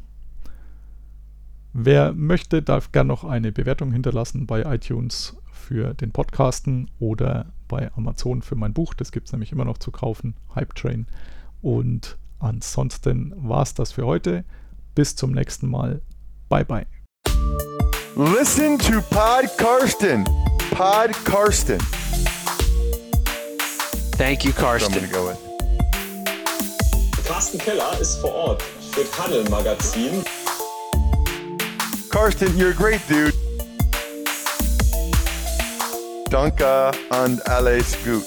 [1.74, 7.92] Wer möchte, darf gerne noch eine Bewertung hinterlassen bei iTunes für den Podcasten oder bei
[7.96, 8.94] Amazon für mein Buch.
[8.94, 11.08] Das gibt es nämlich immer noch zu kaufen, Hype Train.
[11.62, 14.44] Und ansonsten war es das für heute.
[14.96, 16.02] Bis zum nächsten Mal.
[16.50, 16.97] Bye bye.
[18.18, 20.26] Listen to Pod Karsten.
[20.72, 21.78] Pod Karsten.
[24.18, 24.94] Thank you, I'm Karsten.
[24.96, 25.38] gonna go with.
[27.28, 30.24] Carsten Keller ist vor Ort für Paddel Magazin.
[32.10, 33.36] Karsten, you're a great dude.
[36.32, 38.26] Danke und alles gut.